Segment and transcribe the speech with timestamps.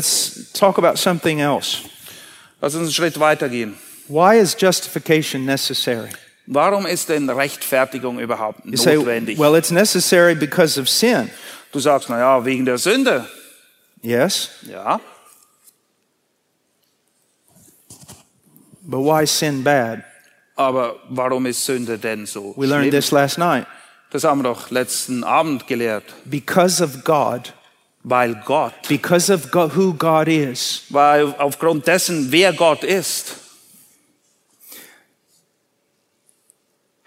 [0.00, 1.82] Let's talk about something else.
[2.62, 3.74] Lass uns einen Schritt weitergehen.
[4.08, 6.08] Why is justification necessary?
[6.46, 9.38] Warum ist denn Rechtfertigung überhaupt You say, notwendig?
[9.38, 11.30] well, it's necessary because of sin.
[11.72, 13.26] du sagst, na ja, wegen der Sünde.
[14.02, 14.98] Yes, Ja.
[18.82, 20.02] but why sin bad?
[20.56, 23.00] Aber warum ist Sünde denn so We learned schlimm?
[23.00, 23.66] this last night.
[24.10, 26.04] Das haben wir doch letzten Abend gelehrt.
[26.24, 27.52] Because of God,
[28.02, 33.36] Weil Gott, because of God, who God is, weil aufgrund dessen, wer Gott ist.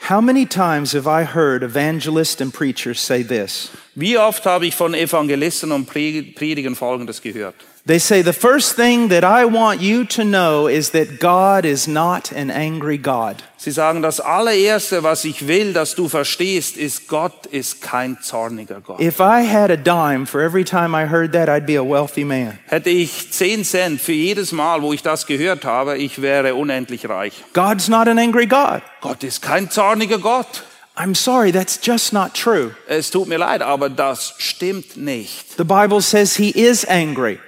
[0.10, 3.70] how many times have I heard evangelists and preachers say this?
[3.96, 7.56] Wie oft habe ich von Evangelisten und Pre- Predigern Folgendes gehört?
[7.86, 11.86] They say, the first thing that I want you to know is that God is
[11.86, 13.44] not an angry God.
[13.58, 18.80] Sie sagen, das allererste, was ich will, dass du verstehst, ist, Gott ist kein zorniger
[18.80, 19.02] Gott.
[19.02, 22.24] If I had a dime for every time I heard that, I'd be a wealthy
[22.24, 22.58] man.
[22.68, 27.10] Hätte ich 10 Cent für jedes Mal, wo ich das gehört habe, ich wäre unendlich
[27.10, 27.34] reich.
[27.52, 28.82] God's not an angry God.
[29.02, 30.64] Gott ist kein zorniger Gott.
[30.96, 32.76] I'm sorry, that's just not true.
[32.88, 35.58] Es tut mir leid, aber das stimmt nicht.
[35.58, 37.40] The Bible says he is angry.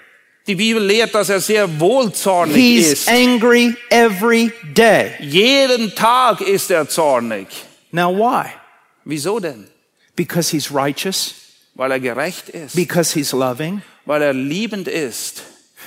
[0.48, 3.10] Die Bibel lehrt, dass er sehr wohl zornig He's ist.
[3.10, 5.14] angry every day.
[5.20, 7.48] Jeden Tag ist er zornig.
[7.92, 8.50] Now, why?
[9.06, 9.68] Wieso denn?
[10.16, 11.34] Because he's righteous,
[11.74, 12.76] Weil er gerecht ist.
[12.76, 13.82] because he's loving.
[14.06, 15.42] Weil er liebend ist.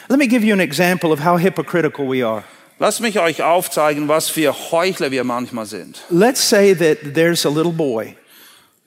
[0.09, 2.43] Let me give you an example of how hypocritical we are.
[2.81, 6.01] Lasst mich euch aufzeigen, was für Heuchler wir manchmal sind.
[6.11, 8.17] Let's say that there's a little boy,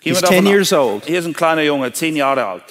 [0.01, 1.05] He's wir 10 davon years old.
[1.05, 2.63] Hier ist ein kleiner Junge, zehn Jahre alt.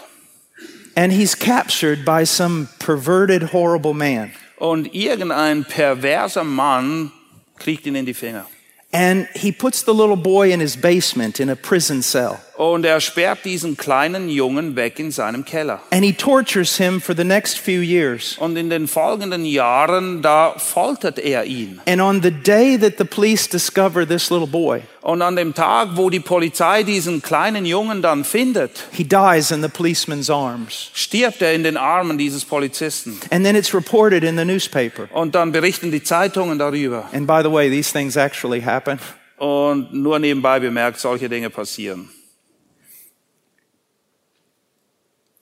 [0.97, 4.33] And he's captured by some perverted, horrible man.
[4.59, 7.13] Und irgendein perverser Mann
[7.59, 8.47] kriegt ihn in die Finger.
[8.93, 12.41] And he puts the little boy in his basement in a prison cell.
[12.61, 15.81] Und er sperrt diesen kleinen Jungen weg in seinem Keller.
[15.91, 18.37] And he tortures him for the next few years.
[18.39, 21.81] Und in den folgenden Jahren, da foltert er ihn.
[21.87, 25.93] And on the day that the police discover this little boy, Und an dem Tag,
[25.95, 30.91] wo die Polizei diesen kleinen Jungen dann findet, he dies in the policeman's arms.
[30.93, 33.19] stirbt er in den Armen dieses Polizisten.
[33.31, 35.09] And then it's reported in the newspaper.
[35.15, 37.09] Und dann berichten die Zeitungen darüber.
[37.15, 38.99] And by the way, these things actually happen.
[39.39, 42.11] Und nur nebenbei bemerkt, solche Dinge passieren.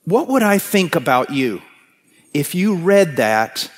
[0.09, 1.61] What would I think about you
[2.33, 3.69] if you read that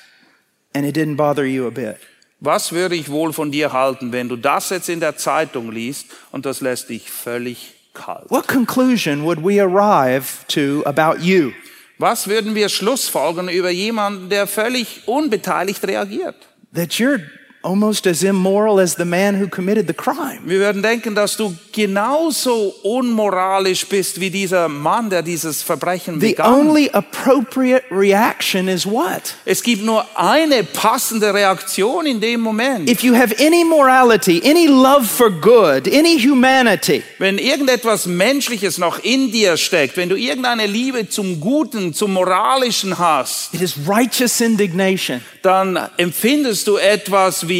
[0.74, 1.98] and it didn't bother you a bit?
[2.40, 6.06] Was würde ich wohl von dir halten, wenn du das jetzt in der Zeitung liest
[6.30, 8.30] und das lässt dich völlig kalt?
[8.30, 11.52] What conclusion would we arrive to about you?
[11.98, 16.36] Was würden wir schlussfolgern über jemanden, der völlig unbeteiligt reagiert?
[16.74, 17.20] That you're
[17.62, 20.40] almost as immoral as the man who committed the crime.
[20.44, 26.30] Wir würden denken, dass du genauso unmoralisch bist wie dieser Mann, der dieses Verbrechen The
[26.30, 26.68] begangen.
[26.68, 29.34] only appropriate reaction is what?
[29.44, 32.90] Es gibt nur eine passende Reaktion in dem Moment.
[32.90, 38.98] If you have any morality, any love for good, any humanity, Wenn irgendetwas Menschliches noch
[39.04, 44.40] in dir steckt, wenn du irgendeine Liebe zum Guten, zum Moralischen hast, it is righteous
[44.40, 45.20] indignation.
[45.42, 47.51] dann empfindest du etwas wie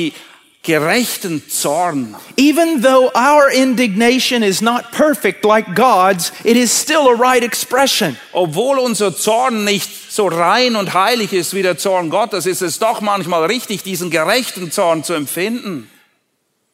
[0.62, 2.14] gerechten Zorn.
[2.36, 8.16] Even though our indignation is not perfect like God's, it is still a right expression.
[8.32, 12.78] Obwohl unser Zorn nicht so rein und heilig ist wie der Zorn Gottes, ist es
[12.78, 15.88] doch manchmal richtig, diesen gerechten Zorn zu empfinden.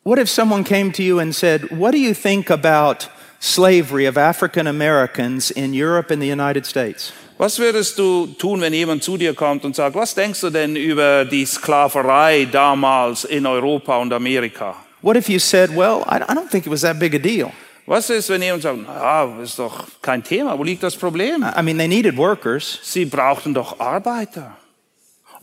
[0.05, 3.09] What if someone came to you and said, What do you think about
[3.41, 7.12] slavery of African Americans in Europe and the United States?
[7.38, 10.75] Was würdest du tun, wenn jemand zu dir kommt und sagt, was denkst du denn
[10.75, 14.75] über die Sklaverei damals in Europa und Amerika?
[15.02, 17.52] What if you said, Well, I don't think it was that big a deal?
[17.87, 21.44] Was ist, wenn jemand sagt, na, ist doch kein Thema, wo liegt das Problem?
[21.56, 22.81] I mean, they needed workers.
[22.82, 24.56] Sie brauchten doch Arbeiter.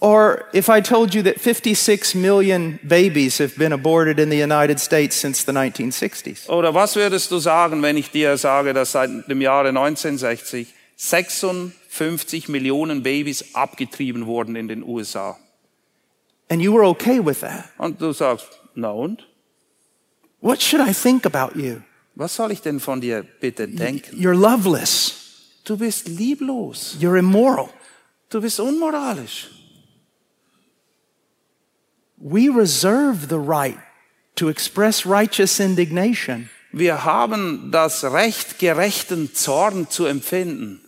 [0.01, 4.81] Or if I told you that 56 million babies have been aborted in the United
[4.81, 6.50] States since the 1960s.
[6.50, 10.68] Oder was würdest du sagen, wenn ich dir sage, dass seit dem Jahre 1960
[11.97, 15.38] 56 Millionen Babys abgetrieben wurden in den USA?
[16.50, 17.69] And you were okay with that.
[17.77, 19.27] Und du sagst, na und?
[20.42, 21.81] What should I think about you?
[22.15, 24.15] Was soll ich denn von dir bitte denken?
[24.15, 25.62] You're loveless.
[25.63, 26.97] Du bist lieblos.
[27.00, 27.69] You're immoral.
[28.30, 29.50] Du bist unmoralisch.
[32.18, 33.77] We reserve the right
[34.36, 36.50] to express righteous indignation.
[36.71, 40.84] Wir haben das Recht, gerechten Zorn zu empfinden.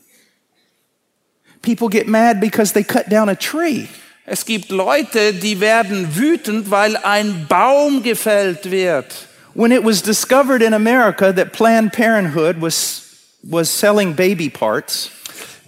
[1.67, 3.89] People get mad because they cut down a tree.
[4.25, 9.27] Es gibt Leute, die werden wütend, weil ein Baum gefällt wird.
[9.53, 13.01] When it was discovered in America that Planned Parenthood was,
[13.43, 15.11] was selling baby parts,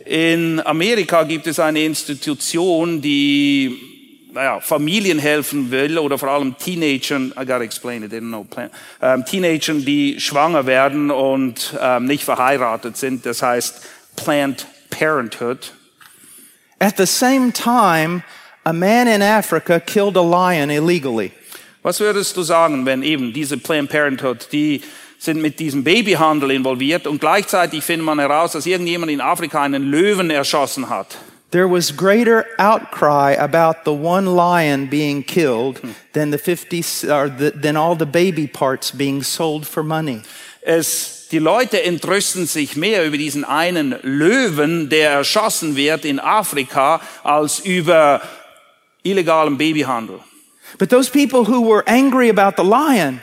[0.06, 3.78] In Amerika gibt es eine Institution, die
[4.31, 8.46] naja, Familien helfen will oder vor allem Teenagern, I gotta explain it, I didn't know,
[8.46, 8.69] plan,
[9.01, 13.25] ähm, Teenagern, die schwanger werden und ähm, nicht verheiratet sind.
[13.25, 13.81] Das heißt
[14.16, 15.74] Planned Parenthood.
[16.79, 18.23] At the same time,
[18.65, 21.31] a man in Africa killed a lion illegally.
[21.83, 24.81] Was würdest du sagen, wenn eben diese Planned Parenthood, die
[25.17, 29.91] sind mit diesem Babyhandel involviert und gleichzeitig findet man heraus, dass irgendjemand in Afrika einen
[29.91, 31.17] Löwen erschossen hat?
[31.51, 35.95] There was greater outcry about the one lion being killed hm.
[36.13, 40.21] than the 50 or the, than all the baby parts being sold for money.
[40.61, 47.01] Es, die Leute entrüsten sich mehr über diesen einen Löwen, der erschossen wird in Afrika,
[47.23, 48.21] als über
[49.03, 50.19] illegalen Babyhandel.
[50.77, 53.21] But those people who were angry about the lion,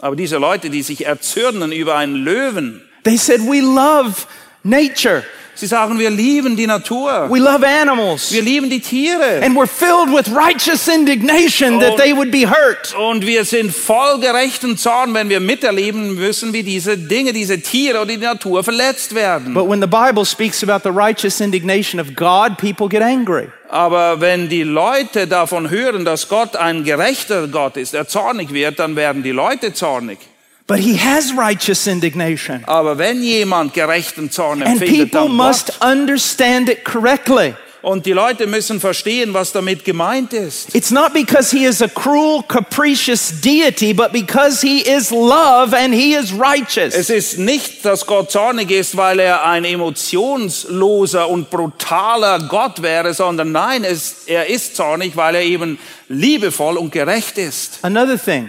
[0.00, 4.26] Aber diese Leute, die sich erzürnen über einen Löwen, they said, We love
[4.64, 5.22] nature.
[5.56, 8.32] sie sagen, wir lieben die Natur, We love animals.
[8.32, 9.40] wir lieben die Tiere.
[9.40, 11.96] And we're filled with righteous indignation that Oh.
[11.96, 12.92] they would be hurt.
[12.98, 17.98] Und wir sind voll gerechten Zorn, wenn wir miterleben müssen, wie diese Dinge, diese Tiere
[17.98, 19.54] oder die Natur verletzt werden.
[19.54, 23.46] But when the Bible speaks about the righteous indignation of God, people get angry.
[23.68, 28.80] Aber wenn die Leute davon hören, dass Gott ein gerechter Gott ist, der zornig wird,
[28.80, 30.18] dann werden die Leute zornig.
[30.66, 32.64] But he has righteous indignation.
[32.66, 35.90] Aber wenn jemand gerechten Zorn And empfindet, people dann must Gott.
[35.90, 37.54] understand it correctly.
[37.82, 40.74] Und die Leute müssen verstehen, was damit gemeint ist.
[40.74, 45.92] It's not because he is a cruel, capricious deity, but because he is love and
[45.92, 46.94] he is righteous.
[46.94, 53.12] Es ist nicht, dass Gott zornig ist, weil er ein emotionsloser und brutaler Gott wäre,
[53.12, 55.78] sondern nein, es, er ist zornig, weil er eben
[56.08, 57.80] liebevoll und gerecht ist.
[57.82, 58.48] Another thing,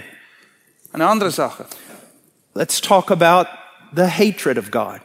[0.94, 1.66] Eine andere Sache.
[2.56, 3.48] Let's talk about
[3.94, 5.02] the hatred of God.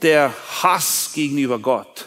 [0.00, 0.32] Der
[0.62, 2.06] Hass gegenüber Gott.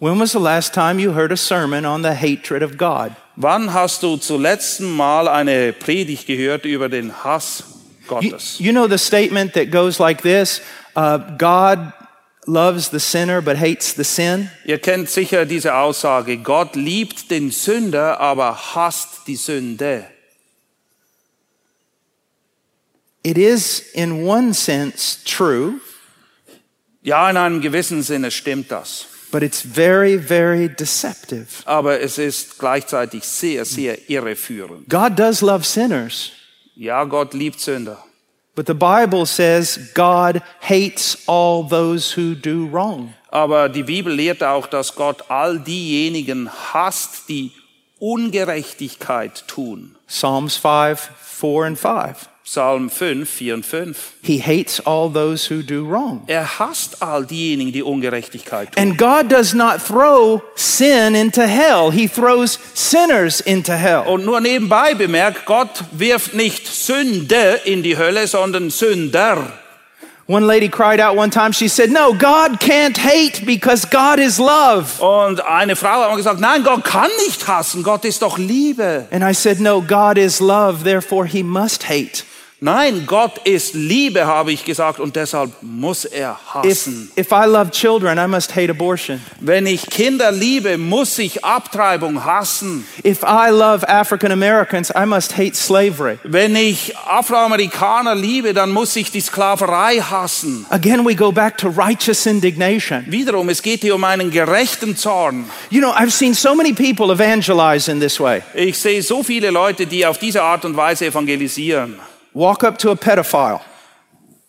[0.00, 3.14] When was the last time you heard a sermon on the hatred of God?
[3.36, 7.64] Wann hast du zuletzt Mal eine Predigt gehört über den Hass
[8.02, 8.58] You, Gottes?
[8.60, 10.60] you know the statement that goes like this
[10.94, 11.92] uh, God
[12.46, 14.50] loves the sinner but hates the sin?
[14.64, 20.06] Ihr kennt sicher diese Aussage, Gott liebt den Sünder, aber hasst die Sünde.
[23.24, 25.80] It is, in one sense, true,
[27.02, 29.06] Ja, in einem gewissen Sinne stimmt das.
[29.32, 31.46] but it's very, very deceptive.
[31.64, 34.88] Aber es ist gleichzeitig sehr, sehr irreführend.
[34.88, 36.30] God does love sinners,
[36.76, 37.98] Ja, Gott liebt Sünder.
[38.54, 43.12] but the Bible says God hates all those who do wrong.
[43.30, 47.50] Aber die Bibel lehrt auch, dass Gott all diejenigen hasst, die
[47.98, 49.96] Ungerechtigkeit tun.
[50.06, 52.28] Psalms 5, 4, and 5.
[52.46, 54.12] Psalm 5, 4 und 5.
[54.22, 56.24] He hates all those who do wrong.
[56.26, 58.82] Er hasst all diejenigen, die Ungerechtigkeit tun.
[58.82, 64.02] And God does not throw sin into hell, He throws sinners into hell.
[64.06, 69.50] Und nur nebenbei bemerkt, Gott wirft nicht Sünde in die Hölle, sondern Sünder.
[70.26, 74.38] One lady cried out one time, she said, No, God can't hate because God is
[74.38, 75.00] love.
[75.02, 79.06] Und eine Frau hat gesagt, nein, Gott kann nicht hassen, Gott ist doch Liebe.
[79.10, 82.24] And I said, No, God is love, therefore He must hate.
[82.64, 87.10] Nein, Gott ist Liebe, habe ich gesagt, und deshalb muss er If, hassen.
[87.14, 89.20] if I love children, I must hate abortion.
[89.38, 92.86] Wenn ich Kinder liebe, muss ich Abtreibung hassen.
[93.04, 96.18] If I love African Americans, I must hate slavery.
[96.22, 100.64] Wenn ich Afroamerikaner liebe, dann muss ich die Sklaverei hassen.
[100.70, 103.04] Again, we go back to righteous indignation.
[103.08, 105.44] Wiederum, es geht hier um einen gerechten Zorn.
[105.68, 108.40] You know, I've seen so many people evangelize in this way.
[108.54, 111.96] Ich sehe so viele Leute, die auf diese Art und Weise evangelisieren.
[112.34, 113.60] Walk up to a pedophile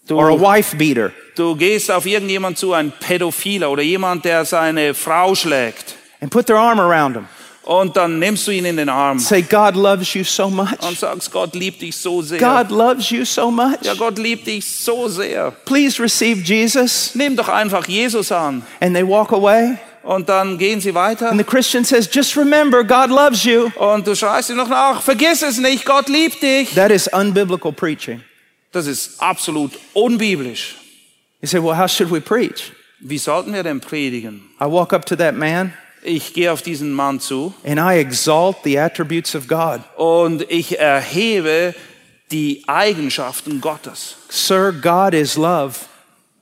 [0.07, 4.45] Du, or a wife beater, du gehst auf irgendjemand zu, ein Pädophiler oder jemand, der
[4.45, 5.95] seine Frau schlägt.
[6.21, 7.27] and put their arm around them
[7.63, 10.79] Und dann nimmst du ihn in den Arm Say, God loves you so much.
[10.87, 12.37] und sagst, Gott liebt dich so sehr.
[12.37, 13.77] God loves you so much.
[13.81, 15.49] Ja, Gott liebt dich so sehr.
[15.65, 17.15] Please receive Jesus.
[17.15, 18.61] Nimm doch einfach Jesus an.
[18.79, 19.77] And they walk away.
[20.05, 21.31] Und dann gehen sie weiter.
[21.31, 23.71] And the Christian says, just remember, God loves you.
[23.75, 26.75] Und du schreist ihm noch nach, vergiss es nicht, Gott liebt dich.
[26.75, 28.21] That is unbiblical preaching.
[28.71, 30.75] Das ist absolut unbiblisch.
[31.41, 32.71] You say, well, how should we preach?
[32.99, 34.41] Wie sollten wir denn predigen?
[34.61, 38.57] I walk up to that man Ich gehe auf diesen Mann zu and I exalt
[38.63, 39.81] the attributes of God.
[39.97, 41.73] und ich erhebe
[42.31, 44.17] die Eigenschaften Gottes.
[44.29, 45.73] Sir, God is love.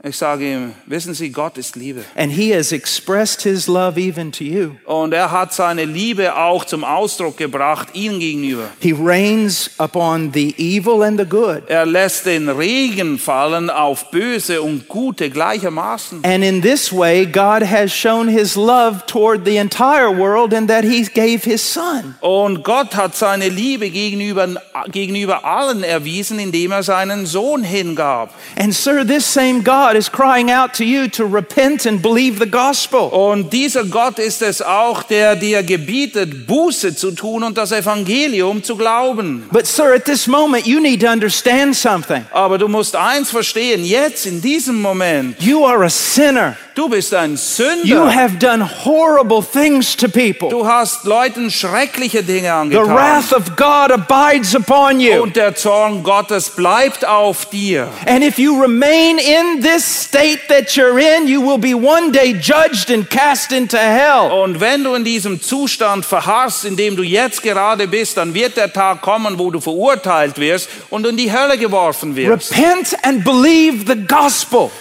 [0.05, 2.03] Ich sage ihm, wissen Sie, Gott ist Liebe.
[2.17, 4.72] And he has expressed his love even to you.
[4.83, 8.67] Und er hat seine Liebe auch zum Ausdruck gebracht, Ihnen gegenüber.
[8.81, 11.62] He reigns upon the evil and the good.
[11.69, 16.25] Er lässt den Regen fallen auf Böse und Gute gleichermaßen.
[16.25, 20.83] And in this way, God has shown his love toward the entire world and that
[20.83, 22.15] he gave his son.
[22.19, 24.50] Und Gott hat seine Liebe gegenüber,
[24.91, 28.33] gegenüber allen erwiesen, indem er seinen Sohn hingab.
[28.57, 32.50] And sir, this same God is crying out to you to repent and believe the
[32.50, 33.09] gospel.
[33.09, 38.63] Und dieser Gott ist es auch, der dir gebietet, Buße zu tun und das Evangelium
[38.63, 39.47] zu glauben.
[39.51, 42.25] But sir, at this moment, you need to understand something.
[42.31, 46.57] Aber du musst eins verstehen, jetzt in diesem Moment, You are a sinner.
[46.75, 48.13] Du bist ein You Sünder.
[48.15, 50.50] have done horrible things to people.
[50.50, 52.96] Du hast Leuten schreckliche Dinge The angetan.
[52.96, 55.22] wrath of God abides upon you.
[55.22, 57.88] Und der Zorn Gottes bleibt auf dir.
[58.08, 62.34] And if you remain in this state that you're in, you will be one day
[62.34, 64.32] judged and cast into hell.
[64.32, 68.58] Und wenn du in diesem Zustand verharrst, in dem du jetzt gerade bist, dann wird
[68.58, 72.51] der Tag kommen, wo du verurteilt wirst und in die Hölle geworfen wirst.
[72.51, 74.72] Repent and believe the gospel.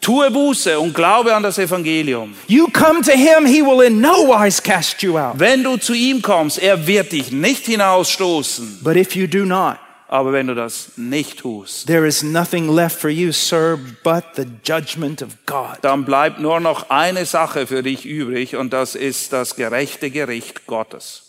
[0.00, 2.34] Tue Buße und glaube an das Evangelium.
[2.46, 5.38] You come to him, he will in no wise cast you out.
[5.38, 8.80] Wenn du zu ihm kommst, er wird dich nicht hinausstoßen.
[8.82, 9.76] But if you do not,
[10.08, 14.46] Aber wenn du das nicht tust, there is nothing left for you, sir, but the
[14.64, 15.76] judgment of God.
[15.82, 20.66] dann bleibt nur noch eine Sache für dich übrig und das ist das gerechte Gericht
[20.66, 21.26] Gottes.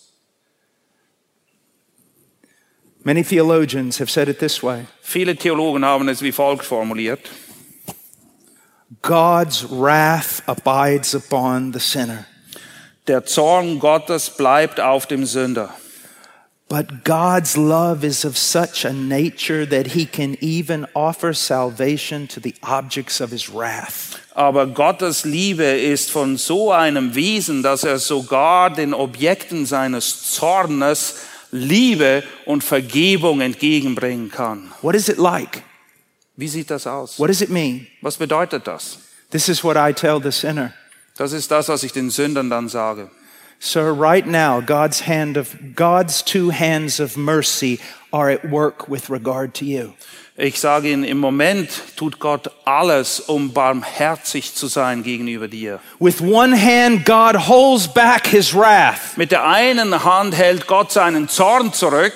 [3.04, 7.30] Many theologians have said it this way Viele Theologen haben es wie folgt formuliert.
[9.01, 12.25] God's wrath abides upon the sinner,
[13.07, 15.69] Der Zorn Gottes bleibt auf dem Sünder.
[16.67, 22.39] but God's love is of such a nature that he can even offer salvation to
[22.39, 24.17] the objects of his wrath.
[24.36, 31.15] Aber Gottes Liebe ist von so einem Wesen, dass er sogar den Objekten seines Zornes
[31.51, 34.71] Liebe und Vergebung entgegenbringen kann.
[34.81, 35.63] What is it like?
[36.41, 37.19] Wie sieht das aus?
[37.19, 37.86] What does it mean?
[38.01, 38.98] Was bedeutet das?
[39.29, 40.74] This is what I tell the sinner.
[41.15, 43.12] Das ist das, was ich den Sündern dann sage.
[43.60, 47.79] Sir, right now, God's hand of God's two hands of mercy
[48.12, 49.93] are at work with regard to you.
[50.36, 55.79] Ich sage Ihnen, im Moment tut Gott alles, um barmherzig zu sein gegenüber dir.
[56.00, 61.29] With one hand, God holds back his wrath, Mit der einen Hand hält Gott seinen
[61.29, 62.15] Zorn zurück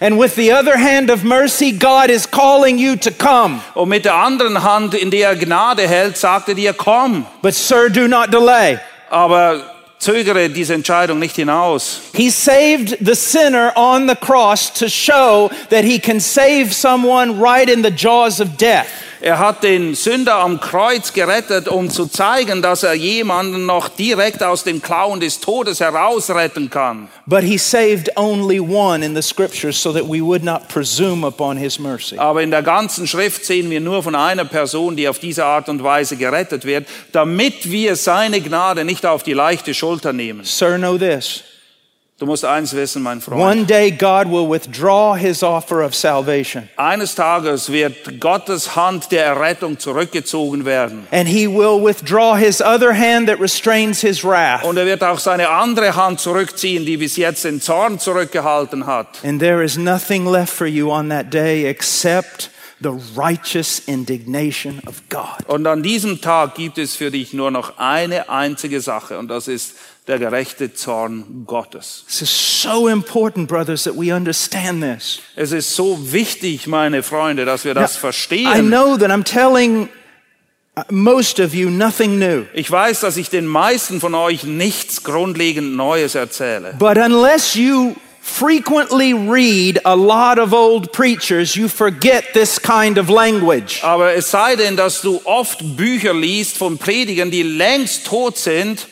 [0.00, 3.62] and with the other hand of mercy, God is calling you to come.
[3.74, 7.26] und mit der anderen Hand, in der er Gnade hält, sagt er dir, komm.
[7.42, 8.78] But, sir, do not delay.
[9.10, 9.62] Aber
[9.98, 12.00] zögere diese Entscheidung nicht hinaus.
[12.14, 17.68] He saved the sinner on the cross to show that he can save someone right
[17.68, 18.88] in the jaws of death.
[19.20, 24.42] Er hat den Sünder am Kreuz gerettet, um zu zeigen, dass er jemanden noch direkt
[24.42, 27.08] aus dem Klauen des Todes herausretten kann.
[27.26, 31.56] But he saved only one in the scriptures so that we would not presume upon
[31.56, 32.18] his mercy.
[32.18, 35.68] Aber in der ganzen Schrift sehen wir nur von einer Person, die auf diese Art
[35.68, 40.44] und Weise gerettet wird, damit wir seine Gnade nicht auf die leichte Schulter nehmen.
[40.44, 41.42] Sir, know this.
[42.18, 43.42] Du musst eins wissen, mein Freund.
[43.42, 49.26] One day God will withdraw his offer of salvation Eines Tages wird Gottes Hand der
[49.26, 51.06] Errettung zurückgezogen werden.
[51.12, 54.64] and he will withdraw his other hand that restrains his wrath.
[54.64, 59.18] Und er wird auch seine andere Hand zurückziehen, die bis jetzt den Zorn zurückgehalten hat.
[59.22, 65.02] And there is nothing left for you on that day except the righteous indignation of
[65.10, 65.46] God.
[65.48, 69.48] Und an diesem Tag gibt es für dich nur noch eine einzige Sache und das
[69.48, 69.74] ist
[70.06, 72.04] der gerechte Zorn Gottes.
[72.06, 75.20] This is so important, brothers, that we understand this.
[75.34, 78.68] Es ist so wichtig, meine Freunde, dass wir das Now, I verstehen.
[78.68, 79.88] know that I'm telling
[80.76, 82.44] uh, most of you nothing new.
[82.54, 86.74] Ich weiß, dass ich den meisten von euch nichts grundlegend Neues erzähle.
[86.78, 93.08] But unless you frequently read a lot of old preachers, you forget this kind of
[93.08, 93.82] language.
[93.82, 98.86] Aber es sei denn, dass du oft Bücher liest von Predigern, die längst tot sind,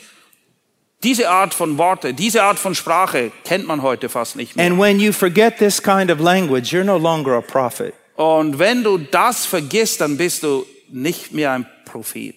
[1.04, 4.66] Diese Art von Worte, diese Art von Sprache kennt man heute fast nicht mehr.
[4.66, 7.94] And when you forget this kind of language, you're no longer a prophet.
[8.16, 12.34] Und wenn du das vergisst, dann bist du nicht mehr ein Prophet.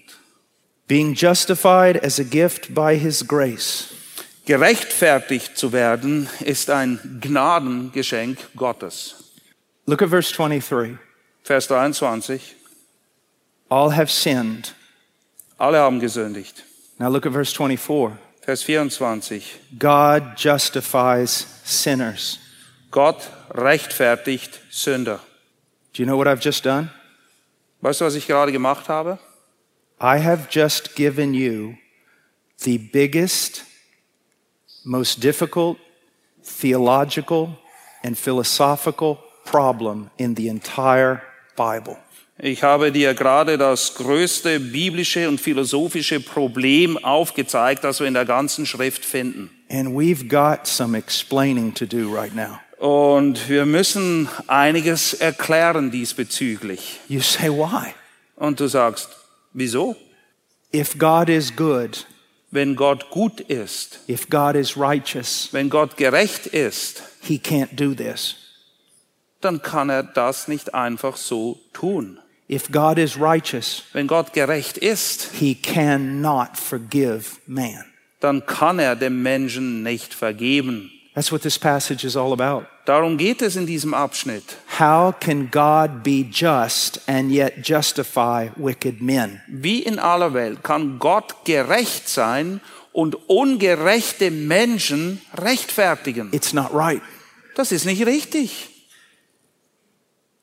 [0.88, 3.94] Being justified as a gift by his grace.
[4.46, 9.16] Gerechtfertigt zu werden ist ein Gnadengeschenk Gottes.
[9.86, 10.98] Look at verse 23.
[11.44, 12.56] Vers 23.
[13.70, 14.74] All have sinned.
[15.58, 16.64] Alle haben gesündigt.
[17.00, 18.27] Now look at verse 24.
[18.48, 19.60] Vers 24.
[19.77, 22.39] God justifies sinners.
[22.92, 25.20] Gott rechtfertigt Sünder.
[25.92, 26.89] Do you know what I've just done?
[27.82, 29.20] Weißt du, was ich gerade gemacht habe?
[30.00, 31.75] I have just given you
[32.63, 33.66] the biggest,
[34.86, 35.77] most difficult
[36.42, 37.58] theological
[38.01, 41.22] and philosophical problem in the entire
[41.58, 41.98] Bible.
[42.39, 48.25] Ich habe dir gerade das größte biblische und philosophische Problem aufgezeigt, das wir in der
[48.25, 49.50] ganzen Schrift finden.
[49.70, 52.60] And we've got some explaining to do right now.
[52.77, 57.00] Und wir müssen einiges erklären diesbezüglich.
[57.08, 57.94] You say, why?
[58.36, 59.10] Und du sagst,
[59.53, 59.96] wieso?
[60.72, 62.06] If God is good,
[62.50, 67.94] Wenn Gott gut ist, if God is righteous, wenn Gott gerecht ist, he can't do
[67.94, 68.36] this.
[69.41, 72.20] dann kann er das nicht einfach so tun.
[72.50, 77.84] If God is righteous, Wenn Gott gerecht ist, he cannot forgive man.
[78.22, 80.92] dann kann er dem Menschen nicht vergeben.
[81.13, 82.68] That's what this passage is all about.
[82.86, 84.44] Darum geht es in diesem Abschnitt.
[84.80, 89.42] How can God be just and yet justify wicked men?
[89.48, 92.62] Wie in aller Welt kann Gott gerecht sein
[92.94, 96.30] und ungerechte Menschen rechtfertigen?
[96.32, 97.01] It's not right.
[97.56, 98.70] Das ist nicht richtig.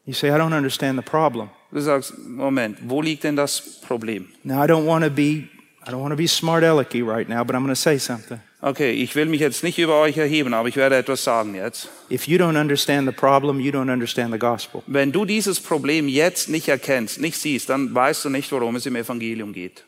[0.04, 1.48] You say, I don't understand the problem.
[1.74, 4.28] Du sagst, Moment, wo liegt denn das Problem?
[4.44, 5.48] Now, I don't want to be,
[5.84, 8.38] I don't want to be smart alecky right now, but I'm going to say something.
[8.62, 11.88] Okay, ich will mich jetzt nicht über euch erheben, aber ich werde etwas sagen jetzt.
[12.12, 14.84] If you don't understand the problem, you don't understand the gospel.
[14.86, 18.86] Wenn du dieses Problem jetzt nicht erkennst, nicht siehst, dann weißt du nicht, worum es
[18.86, 19.84] im Evangelium geht.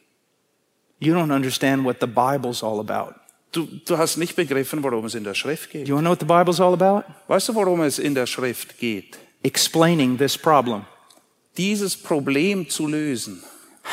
[0.98, 3.14] You don't understand what the Bible's all about.
[3.52, 5.86] Du, du hast nicht begriffen, worum es in der Schrift geht.
[5.86, 7.04] You know what the Bible's all about?
[7.28, 9.18] Weißt du, worum es in der Schrift geht?
[9.44, 10.84] Explaining this problem.
[11.56, 13.42] Dieses Problem zu lösen.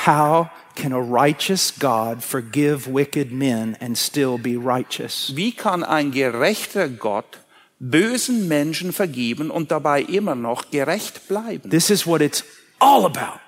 [0.06, 5.32] How can a righteous God forgive wicked men and still be righteous?
[5.36, 7.40] Wie kann ein gerechter Gott
[7.80, 11.70] bösen Menschen vergeben und dabei immer noch gerecht bleiben?
[11.70, 12.44] This is what it's
[12.80, 13.40] all about.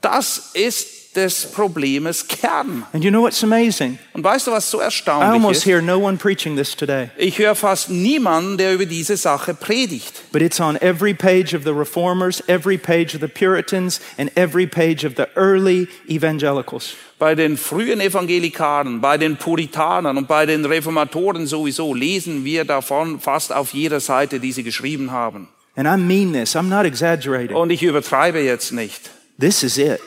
[0.00, 2.84] Das ist des Problems Kern.
[2.92, 3.98] And you know what's amazing?
[4.12, 5.66] Und weißt du, was so I erstaunlich almost ist?
[5.66, 10.22] hear no one preaching this today, Ich höre fast niemanden, der über diese Sache predigt.
[10.32, 14.66] but it's on every page of the Reformers, every page of the Puritans, and every
[14.66, 16.94] page of the early evangelicals.
[17.18, 23.18] Bei den frühen Evangelikaren, bei den Puritanern und bei den Reformatoren sowieso lesen wir davon
[23.20, 25.48] fast auf jeder Seite, die sie geschrieben haben.
[25.74, 27.56] And I mean this, I'm not exaggerating.
[27.56, 29.10] Und ich übertreibe jetzt nicht.
[29.40, 30.00] This is it.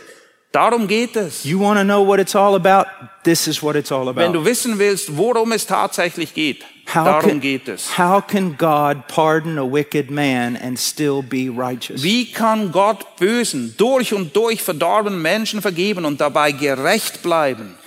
[0.52, 1.46] Darum geht es.
[1.46, 2.86] You want to know what it's all about?
[3.24, 4.18] This is what it's all about.
[4.22, 7.98] Wenn du wissen willst, worum es tatsächlich geht, How darum can, geht es.
[7.98, 12.04] how can God pardon a wicked man and still be righteous?
[12.04, 17.78] Wie kann Gott bösen, durch und durch verdorbenen Menschen vergeben und dabei gerecht bleiben?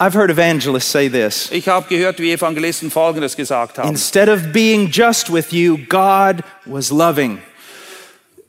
[0.00, 1.48] I've heard evangelists say this.
[1.52, 3.88] Ich habe gehört, wie Evangelisten Folgendes gesagt haben.
[3.90, 7.38] Instead of being just with you, God was loving.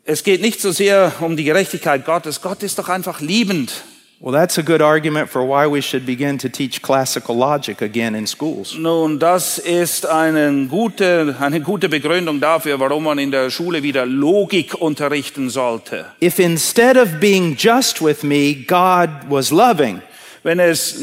[0.06, 2.42] Es geht nicht so sehr um die Gerechtigkeit Gottes.
[2.42, 3.72] Gott ist doch einfach liebend.
[4.20, 8.14] Well, that's a good argument for why we should begin to teach classical logic again
[8.16, 8.74] in schools.
[8.78, 14.06] Nun, das ist eine gute, eine gute Begründung dafür, warum man in der Schule wieder
[14.06, 16.06] Logik unterrichten sollte.
[16.22, 20.02] If instead of being just with me, God was loving,
[20.44, 21.02] Wenn es,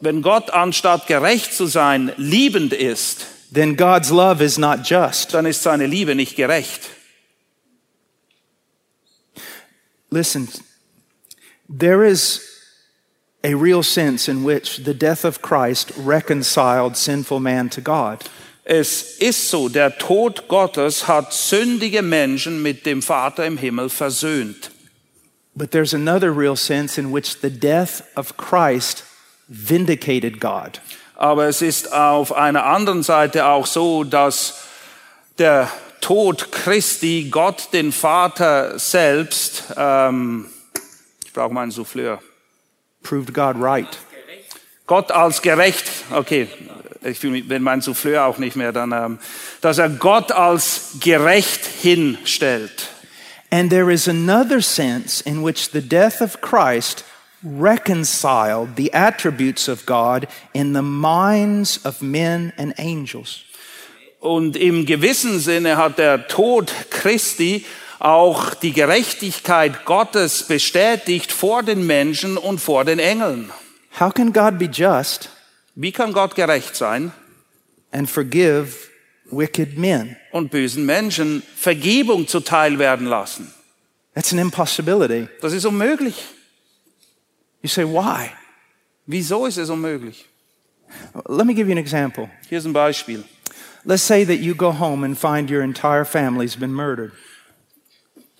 [0.00, 5.34] wenn Gott anstatt gerecht zu sein liebend ist, then God's love is not just.
[5.34, 6.82] dann ist seine Liebe nicht gerecht.
[10.10, 10.48] Listen,
[11.68, 12.46] there is
[13.42, 18.24] a real sense in which the death of Christ reconciled sinful man to God.
[18.64, 24.70] Es ist so, der Tod Gottes hat sündige Menschen mit dem Vater im Himmel versöhnt.
[25.56, 29.04] But there's another real sense in which the death of Christ
[29.48, 30.80] vindicated God.
[31.16, 34.54] Aber es ist auf einer anderen Seite auch so, dass
[35.38, 35.68] der
[36.00, 40.46] Tod Christi Gott, den Vater selbst, ähm,
[41.24, 42.20] ich brauche meinen Souffleur,
[43.02, 43.98] Proved God right.
[44.86, 46.48] Gott als gerecht, okay,
[47.02, 49.18] ich fühle mich, wenn mein Souffleur auch nicht mehr, dann, ähm,
[49.60, 52.88] dass er Gott als gerecht hinstellt.
[53.50, 57.04] And there is another sense in which the death of Christ
[57.42, 63.44] reconciled the attributes of God in the minds of men and angels.
[64.20, 67.64] Und im gewissen Sinne hat der Tod Christi
[67.98, 73.50] auch die Gerechtigkeit Gottes bestätigt vor den Menschen und vor den Engeln.
[73.98, 75.30] How can God be just
[75.74, 77.12] Wie kann Gott gerecht sein
[77.90, 78.68] and forgive
[79.30, 80.16] wicked men?
[80.32, 83.52] und bösen Menschen Vergebung zuteil werden lassen?
[84.14, 85.28] That's an impossibility.
[85.40, 86.22] Das ist unmöglich.
[87.62, 88.30] You say, why?
[89.06, 90.26] Wieso ist es unmöglich?
[91.28, 92.28] Let me give you an example.
[92.48, 93.24] Hier ist ein Beispiel.
[93.84, 97.12] Let's say that you go home and find your entire family's been murdered.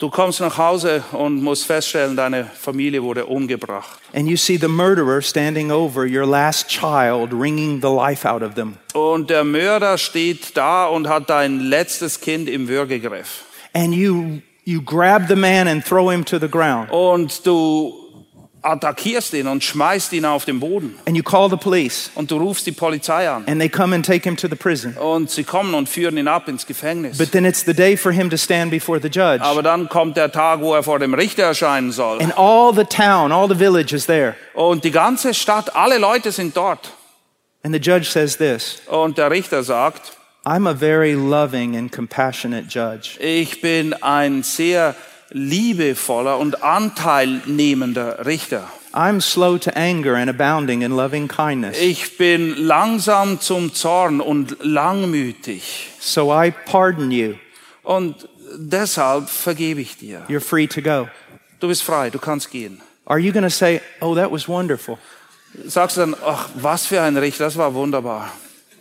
[0.01, 4.01] Du kommst nach Hause und musst feststellen, deine Familie wurde umgebracht.
[4.15, 8.55] And you see the murderer standing over your last child, wringing the life out of
[8.55, 8.79] them.
[8.95, 13.45] Und der Mörder steht da und hat dein letztes Kind im Würgegriff.
[13.75, 16.91] And you, you grab the man and throw him to the ground.
[16.91, 18.00] Und du
[18.63, 20.95] attackierst ihn und schmeißt ihn auf den Boden.
[21.07, 22.11] And you call the police.
[22.15, 23.45] Und du rufst die Polizei an.
[23.47, 24.95] And they come and take him to the prison.
[24.97, 27.19] Und sie kommen und führen ihn ab ins Gefängnis.
[27.19, 29.43] But then it's the day for him to stand before the judge.
[29.43, 32.21] Aber dann kommt der Tag, wo er vor dem Richter erscheinen soll.
[32.23, 34.35] And all the town, all the village is there.
[34.55, 36.93] Und die ganze Stadt, alle Leute sind dort.
[37.63, 42.67] And the judge says this Und der Richter sagt, I'm a very loving and compassionate
[42.69, 43.19] judge.
[43.21, 44.95] ich bin ein sehr
[45.31, 48.69] liebevoller und anteilnehmender Richter.
[48.93, 51.79] I'm slow to anger and abounding in loving kindness.
[51.81, 55.91] Ich bin langsam zum Zorn und langmütig.
[56.01, 57.35] So I pardon you.
[57.85, 60.27] Und deshalb vergebe ich dir.
[60.29, 61.09] You're free to go.
[61.61, 62.81] Du bist frei, du kannst gehen.
[63.05, 64.99] Are you going to say, Oh, that was wonderful?
[65.67, 68.31] Sagst du dann, ach, was für ein Richter, das war wunderbar.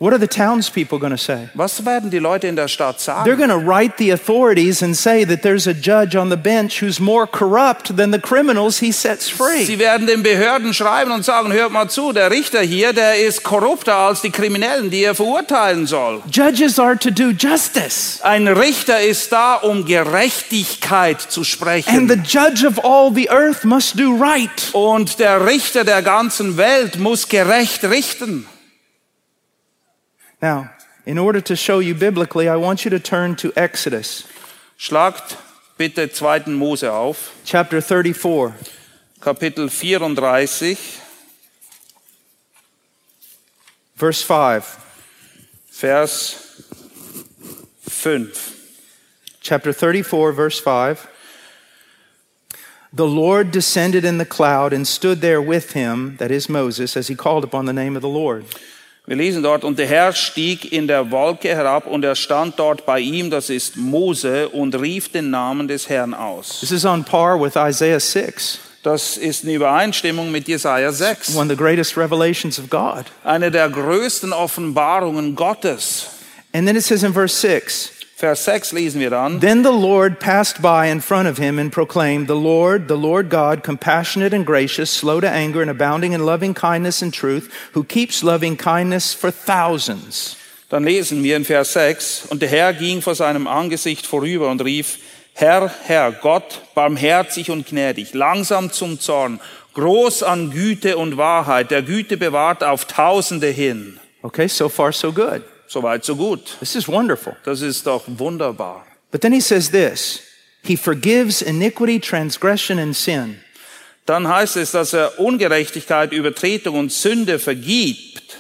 [0.02, 1.50] What are the townspeople going to say?
[1.56, 3.38] Was werden die Leute in der Stadt They're sagen?
[3.38, 7.02] going to write the authorities and say that there's a judge on the bench who's
[7.02, 9.66] more corrupt than the criminals he sets free.
[9.66, 13.44] Sie werden den Behörden schreiben und sagen, hört mal zu, der Richter hier, der ist
[13.44, 16.22] korrupter als die Kriminellen, die er verurteilen soll.
[16.32, 18.22] Judges are to do justice.
[18.24, 22.08] Ein Richter ist da, um Gerechtigkeit zu And sprechen.
[22.08, 24.70] the judge of all the earth must do right.
[24.72, 28.46] Und der Richter der ganzen Welt muss gerecht richten.
[30.42, 30.72] Now,
[31.06, 34.28] in order to show you biblically, I want you to turn to Exodus
[34.78, 35.38] Schlagt
[35.78, 36.52] bitte 2.
[36.52, 38.56] Mose auf, chapter 34.
[39.20, 41.02] Kapitel 34,
[43.96, 44.64] Verse 5.
[45.72, 46.64] Vers
[47.82, 48.56] 5.
[49.42, 51.10] Chapter 34, verse 5.
[52.94, 57.10] The Lord descended in the cloud and stood there with him, that is Moses, as
[57.10, 58.46] he called upon the name of the Lord.
[59.10, 62.86] Wir lesen dort, und der Herr stieg in der Wolke herab und er stand dort
[62.86, 66.60] bei ihm, das ist Mose, und rief den Namen des Herrn aus.
[66.60, 71.34] This is on par with Isaiah 6, Das ist eine Übereinstimmung mit Jesaja 6.
[71.34, 73.06] one of the greatest revelations of God.
[73.24, 76.06] Eine der größten Offenbarungen Gottes.
[76.54, 79.40] And then it says in verse 6 Vers 6 lesen wir dann.
[79.40, 83.30] Then the Lord passed by in front of him and proclaimed, The Lord, the Lord
[83.30, 87.86] God, compassionate and gracious, slow to anger and abounding in loving kindness and truth, who
[87.86, 90.36] keeps loving kindness for thousands.
[90.68, 94.66] Dann lesen wir in Vers 6, und der Herr ging vor seinem Angesicht vorüber und
[94.66, 94.98] rief,
[95.34, 99.40] Herr, Herr, Gott, barmherzig und gnädig, langsam zum Zorn,
[99.76, 103.98] groß an Güte und Wahrheit, der Güte bewahrt auf Tausende hin.
[104.24, 105.42] Okay, so far so good.
[105.70, 106.58] Soweit, so gut.
[106.60, 107.36] This is wonderful.
[107.46, 108.86] Das ist doch wunderbar.
[109.12, 110.22] But then he says this
[110.64, 113.42] He forgives iniquity, transgression, and sin.
[114.06, 118.38] Dann heißt es, dass er Ungerechtigkeit, Übertretung und Sünde vergibt.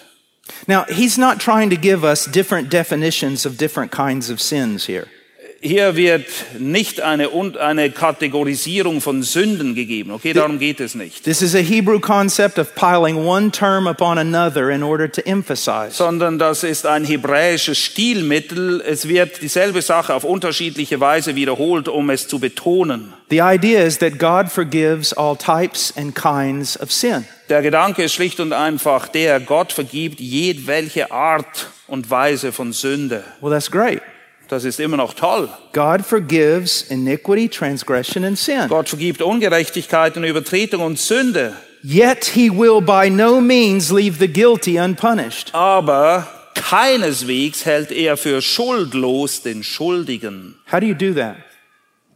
[0.67, 5.07] Now, he's not trying to give us different definitions of different kinds of sins here.
[5.61, 6.25] Hier wird
[6.57, 10.11] nicht eine, eine Kategorisierung von Sünden gegeben.
[10.11, 11.25] Okay, darum geht es nicht.
[11.25, 15.91] This is a Hebrew concept of piling one term upon another in order to emphasize.
[15.91, 18.81] sondern das ist ein hebräisches Stilmittel.
[18.81, 23.13] Es wird dieselbe Sache auf unterschiedliche Weise wiederholt, um es zu betonen.
[23.29, 27.25] The idea is that God forgives all types and kinds of sin.
[27.49, 33.23] Der Gedanke ist schlicht und einfach der, Gott vergibt jedwelche Art und Weise von Sünde.
[33.41, 34.01] Well, that's great.
[34.49, 35.47] Das ist immer noch toll.
[35.73, 38.67] God forgives iniquity, transgression, and sin.
[38.67, 41.55] Gott vergibt Ungerechtigkeit und Übertretung und Sünde.
[41.83, 45.53] Yet he will by no means leave the guilty unpunished.
[45.53, 50.55] Aber keineswegs hält er für schuldlos den Schuldigen.
[50.71, 51.37] How do you do that?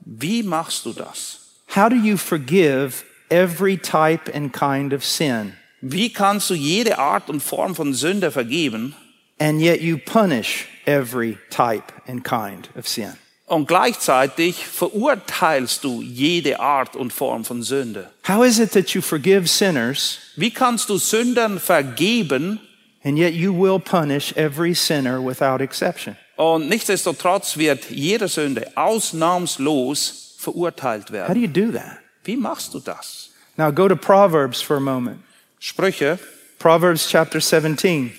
[0.03, 1.39] Wie machst du das?
[1.75, 7.29] How do you forgive every type and kind of sin, Wie kannst du jede Art
[7.29, 8.95] und Form von Sünde vergeben?
[9.39, 13.13] And yet you punish every type and kind of sin?
[13.45, 18.09] Und gleichzeitig verurteilst du jede Art und Form von Sünde.
[18.27, 22.59] How is it that you forgive sinners Wie kannst du Sündern vergeben
[23.03, 26.15] and yet you will punish every sinner without exception?
[26.35, 31.27] und nichtsdestotrotz wird jede Sünde ausnahmslos verurteilt werden.
[31.27, 31.99] How do you do that?
[32.23, 33.29] Wie machst du das?
[33.57, 35.19] Now go to Proverbs for a moment.
[35.59, 36.17] Sprüche,
[36.59, 38.11] Proverbs chapter 17.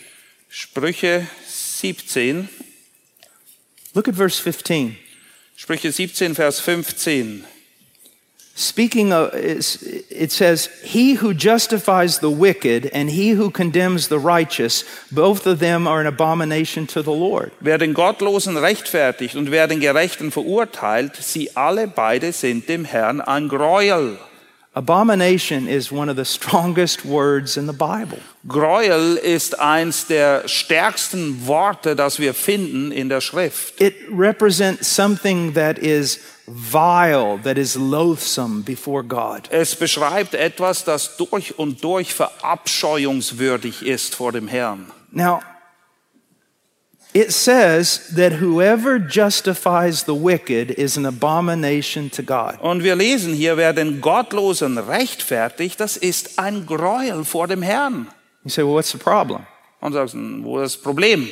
[0.54, 2.48] Sprüche 17,
[3.92, 4.96] Look at verse 15.
[5.56, 7.44] Sprüche 17, Vers 15.
[8.54, 14.84] Speaking of, it says, He who justifies the wicked and he who condemns the righteous,
[15.10, 17.50] both of them are an abomination to the Lord.
[17.58, 23.20] Wer den Gottlosen rechtfertigt und wer den Gerechten verurteilt, sie alle beide sind dem Herrn
[23.20, 24.20] ein Gräuel.
[24.76, 28.18] Abomination is one of the strongest words in the Bible.
[28.48, 33.80] Gräuel ist eins der stärksten Worte, das wir finden in der Schrift.
[33.80, 39.48] It represents something that is vile, that is loathsome before God.
[39.50, 44.90] Es beschreibt etwas, das durch und durch verabscheuungswürdig ist vor dem Herrn.
[45.12, 45.40] Now,
[47.14, 52.58] it says that whoever justifies the wicked is an abomination to God.
[52.60, 58.08] Und wir lesen hier, wer den Gottlosen rechtfertigt, das ist ein Gräuel vor dem Herrn.
[58.42, 59.46] You say, well, what's the problem?
[59.80, 61.28] Und sagst, wo ist das Problem?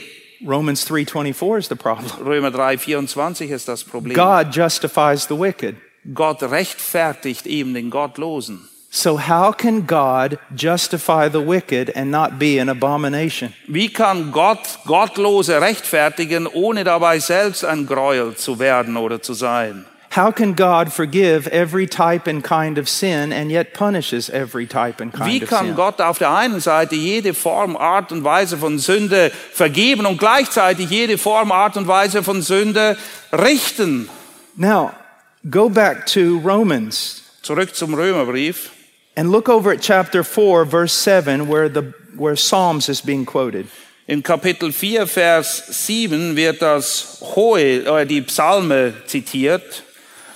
[0.46, 2.10] Romans 3:24 is the problem.
[2.24, 4.16] Römer 3, 24 ist das Problem.
[4.16, 5.76] God justifies the wicked.
[6.14, 8.68] Gott rechtfertigt ihm den Gottlosen.
[8.94, 13.54] So how can God justify the wicked and not be an abomination?
[13.66, 19.86] Wie kann Gott Gottlose rechtfertigen, ohne dabei selbst ein Gräuel zu werden oder zu sein?
[20.14, 25.00] How can God forgive every type and kind of sin and yet punishes every type
[25.00, 25.74] and Wie kind of kann sin?
[25.74, 30.90] Gott auf der einen Seite jede Form, Art und Weise von Sünde vergeben und gleichzeitig
[30.90, 32.98] jede Form, Art und Weise von Sünde
[33.32, 34.10] richten?
[34.54, 34.90] Now,
[35.50, 38.70] go back to Romans Zurück zum Römerbrief
[39.16, 43.68] and look over at chapter 4 verse 7 where the where Psalms is being quoted.
[44.08, 49.82] In Kapitel 4, Vers 7 wird das Hohe, äh, die Psalme zitiert.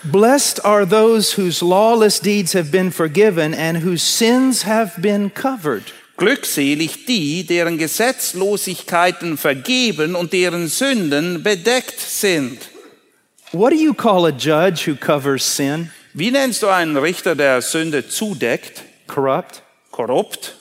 [0.04, 5.92] Blessed are those whose lawless deeds have been forgiven and whose sins have been covered.
[6.16, 12.70] Glückselig die, deren Gesetzlosigkeiten vergeben und deren Sünden bedeckt sind.
[13.52, 15.90] What do you call a judge who covers sin?
[16.16, 18.82] Wie nennst du einen Richter, der Sünde zudeckt?
[19.06, 19.62] Corrupt.
[19.90, 20.54] Korrupt?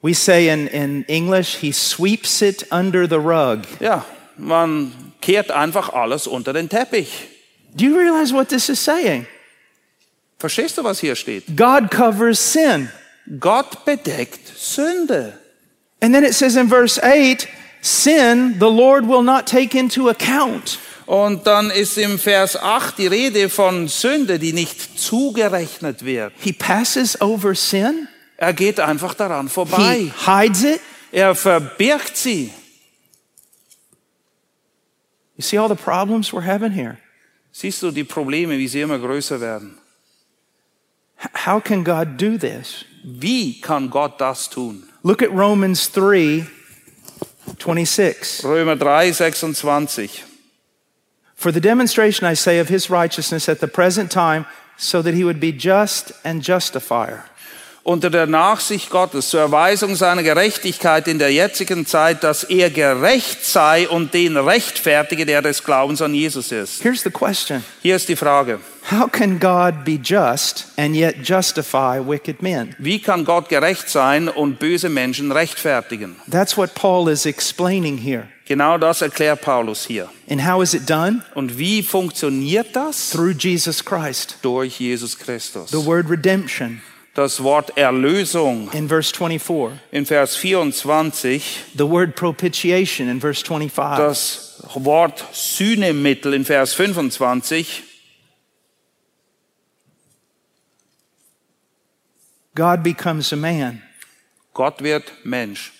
[0.00, 3.66] We say in, in English, he sweeps it under the rug.
[3.78, 4.06] Ja,
[4.38, 7.28] man kehrt einfach alles unter den Teppich.
[7.76, 9.26] Do you realize what this is saying?
[10.38, 11.54] Verstehst du, was hier steht?
[11.54, 12.88] God covers sin.
[13.38, 15.34] Gott bedeckt Sünde.
[16.00, 17.46] And then it says in verse 8,
[17.82, 20.78] sin the Lord will not take into account.
[21.10, 26.32] Und dann ist im Vers 8 die Rede von Sünde, die nicht zugerechnet wird.
[26.38, 28.06] He passes over sin.
[28.36, 30.12] Er geht einfach daran He vorbei.
[30.24, 30.80] hides it.
[31.10, 32.52] Er verbirgt sie.
[35.36, 36.98] You see all the problems we're having here.
[37.50, 39.78] Siehst du die Probleme, wie sie immer größer werden?
[41.44, 42.84] How can God do this?
[43.02, 44.84] Wie kann Gott das tun?
[45.02, 46.46] Look at Romans 3
[47.58, 48.44] 26.
[48.44, 50.29] Römer 3, 26.
[51.40, 54.44] For the demonstration, I say, of his righteousness at the present time,
[54.76, 57.24] so that he would be just and justifier.
[57.82, 63.42] Unter der Nachsicht Gottes zur Erweisung seiner Gerechtigkeit in der jetzigen Zeit, dass er gerecht
[63.42, 66.82] sei und den rechtfertige, der des Glaubens an Jesus ist.
[66.82, 68.60] Here's the question Hier ist die Frage.
[68.90, 72.76] How can God be just and yet justify wicked men?
[72.78, 76.16] Wie kann Gott gerecht sein und böse Menschen rechtfertigen?
[76.30, 78.28] That's what Paul is explaining here.
[78.50, 80.10] Genau das erklärt Paulus hier.
[80.28, 81.22] And how is it done?
[81.36, 83.10] Und wie funktioniert das?
[83.10, 84.38] Through Jesus Christ.
[84.42, 85.70] Durch Jesus Christus.
[85.70, 86.82] The word redemption
[87.14, 93.98] Das Wort Erlösung in verse 24, in Vers 24, the word propitiation in verse 25.
[93.98, 97.84] das Wort Sühnemittel in Vers 25,
[102.56, 103.80] God becomes a man.
[104.54, 105.70] Gott wird Mensch.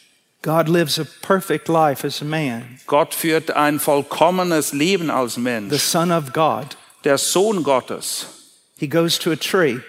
[0.43, 5.71] God lives a perfect life as a man, Gott führt ein vollkommenes Leben als Mensch.
[5.71, 5.79] the.
[5.79, 6.77] Son of God.
[7.05, 8.27] Der Sohn Gottes
[8.77, 9.81] He goes to a tree,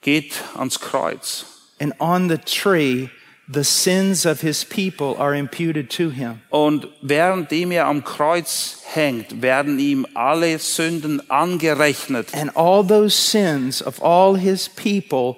[0.00, 1.44] geht ans Kreuz.
[1.80, 3.10] and on the tree,
[3.48, 6.40] the sins of his people are imputed to him.
[6.50, 12.32] Und währenddem er am Kreuz hängt, werden ihm alle Sünden angerechnet.
[12.34, 15.36] And all those sins of all his people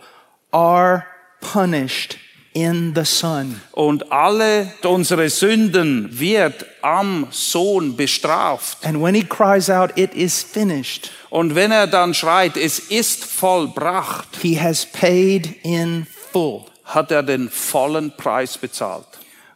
[0.53, 1.07] are
[1.41, 2.19] punished
[2.53, 3.61] in the Son.
[3.73, 8.85] Und alle unsere Sünden wird am Sohn bestraft.
[8.85, 13.25] And when he cries out, It is finished, Und wenn er dann schreit, es ist
[13.25, 16.65] vollbracht, he has paid in full.
[16.85, 19.07] hat er den vollen Preis bezahlt.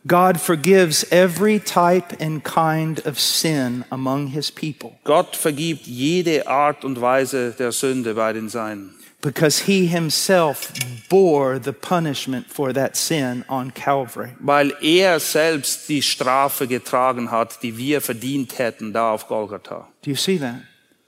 [0.07, 6.85] God forgives every type and kind of sin among his people Gott vergibt jede Art
[6.85, 10.71] und Weise der Sünde bei den Seinen, because he himself
[11.09, 14.37] bore the punishment for that sin on Calvary.
[14.39, 19.89] weil er selbst die Strafe getragen hat, die wir verdient hätten da auf Golgatha.
[20.03, 20.57] Do you see that?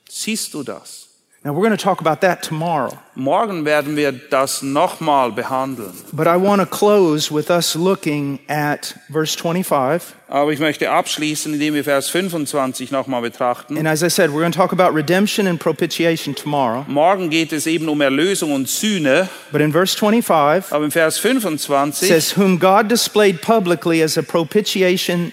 [0.09, 1.06] Siehst du das?
[1.47, 2.91] Now we're going to talk about that tomorrow.
[3.15, 5.93] Morgen werden wir das nochmal behandeln.
[6.13, 10.13] But I want to close with us looking at verse 25.
[10.27, 13.79] Aber ich möchte abschließen, indem wir Vers 25 nochmal betrachten.
[13.79, 16.85] And as I said, we're going to talk about redemption and propitiation tomorrow.
[16.89, 21.19] Morgen geht es eben um Erlösung und Sühne, But in verse 25, aber im Vers
[21.19, 25.33] it 25 says, Whom God displayed publicly as a propitiation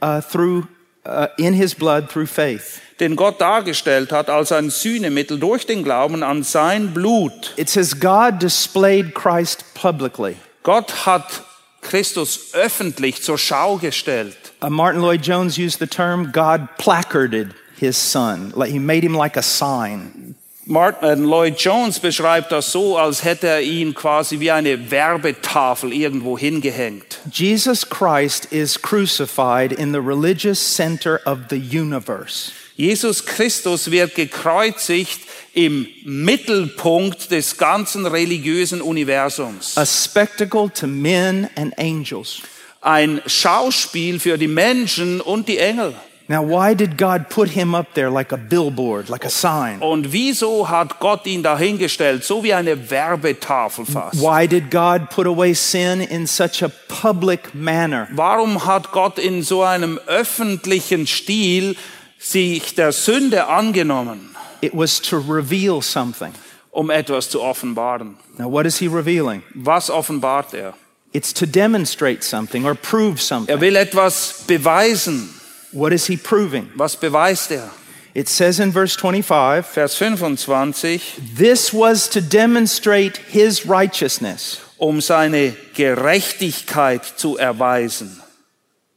[0.00, 0.68] uh, through,
[1.08, 2.80] uh, in his blood through faith.
[3.00, 7.54] den Gott dargestellt hat als ein Sühnemittel durch den Glauben an sein Blut.
[7.56, 10.36] It says, God displayed Christ publicly.
[10.62, 11.44] Gott hat
[11.80, 14.36] Christus öffentlich zur Schau gestellt.
[14.62, 18.52] Uh, Martin Lloyd Jones used the term God placarded his son.
[18.54, 20.34] Like he made him like a sign.
[20.70, 26.36] Martin Lloyd Jones beschreibt das so, als hätte er ihn quasi wie eine Werbetafel irgendwo
[26.36, 27.20] hingehängt.
[27.32, 32.52] Jesus Christ is crucified in the religious center of the universe.
[32.76, 35.20] Jesus Christus wird gekreuzigt
[35.54, 39.74] im Mittelpunkt des ganzen religiösen Universums.
[39.78, 42.42] a spectacle to men and angels.
[42.82, 45.94] Ein Schauspiel für die Menschen und die Engel.
[46.30, 49.80] Now, why did God put him up there like a billboard, like a sign?
[49.80, 54.20] Und wieso hat Gott ihn dahingestellt, so wie eine Werbetafel fast?
[54.20, 58.08] Why did God put away sin in such a public manner?
[58.12, 61.76] Warum hat Gott in so einem öffentlichen Stil
[62.18, 66.34] sich der Sünde angenommen, It was to reveal something.
[66.72, 68.18] um etwas zu offenbaren?
[68.36, 69.42] Now, what is he revealing?
[69.54, 70.74] Was offenbart er?
[71.14, 73.60] It's to demonstrate something or prove Er something.
[73.62, 75.30] will etwas beweisen.
[75.72, 76.70] What is he proving?
[76.76, 77.70] Was beweist er?
[78.14, 84.60] It says in verse 25, Vers 25, this was to demonstrate his righteousness.
[84.78, 88.22] um seine Gerechtigkeit zu erweisen.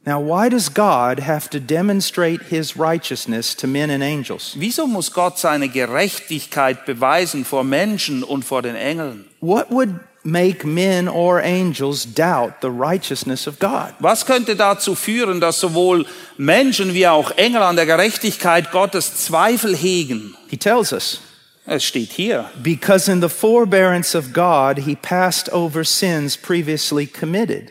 [0.04, 4.56] Now, why does God have to demonstrate his righteousness to men and angels?
[4.58, 9.26] Wieso muss Gott seine Gerechtigkeit beweisen vor Menschen und vor den Engeln?
[9.40, 13.94] What would make men or angels doubt the righteousness of God?
[13.98, 16.06] Was könnte dazu führen, dass sowohl
[16.36, 20.36] Menschen wie auch Engel an der Gerechtigkeit Gottes Zweifel hegen?
[20.48, 21.20] He tells us,
[21.66, 22.50] Es steht hier.
[22.62, 27.70] because in the forbearance of God, he passed over sins previously committed.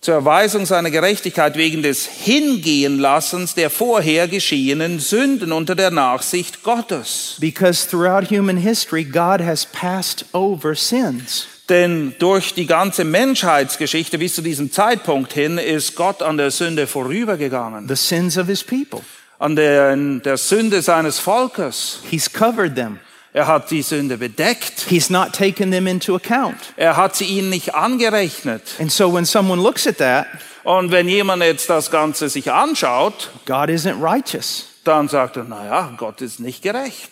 [0.00, 7.36] Zur Erweisung seiner Gerechtigkeit wegen des Hingehenlassens der vorher geschehenen Sünden unter der Nachsicht Gottes.
[7.40, 11.46] Because throughout human history, God has passed over sins.
[11.68, 16.86] Denn durch die ganze Menschheitsgeschichte bis zu diesem Zeitpunkt hin ist Gott an der Sünde
[16.86, 17.86] vorübergegangen.
[17.88, 19.02] The sins of his people.
[19.38, 22.00] An der, der Sünde seines Volkes.
[22.10, 22.98] He's covered them.
[23.34, 24.86] Er hat die Sünde bedeckt.
[24.88, 26.56] He's not taken them into account.
[26.76, 28.62] Er hat sie ihnen nicht angerechnet.
[28.80, 30.26] And so when someone looks at that,
[30.64, 34.66] Und wenn jemand jetzt das Ganze sich anschaut, God isn't righteous.
[34.84, 37.10] dann sagt er, naja, Gott ist nicht gerecht.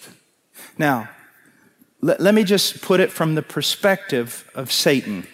[0.78, 1.06] Now,
[2.00, 5.24] let, let me just put it from the perspective of Satan.